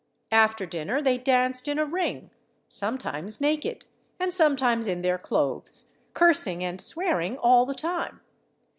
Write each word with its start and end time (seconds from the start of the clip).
After 0.31 0.65
dinner 0.65 0.99
they 0.99 1.19
danced 1.19 1.67
in 1.67 1.77
a 1.77 1.85
ring, 1.85 2.31
sometimes 2.67 3.39
naked, 3.39 3.85
and 4.19 4.33
sometimes 4.33 4.87
in 4.87 5.03
their 5.03 5.19
clothes, 5.19 5.91
cursing 6.15 6.63
and 6.63 6.81
swearing 6.81 7.37
all 7.37 7.67
the 7.67 7.75
time. 7.75 8.19